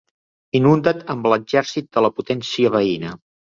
[0.59, 3.15] Inundat amb l'exèrcit de la potència veïna.